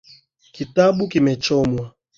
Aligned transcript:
Kitabu 0.53 1.07
kimechomwa 1.11 1.85